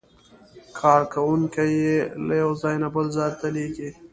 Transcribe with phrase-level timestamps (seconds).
[0.77, 1.97] کارکوونکي یې
[2.27, 3.05] له یو ځای نه بل
[3.39, 3.89] ته لېږي.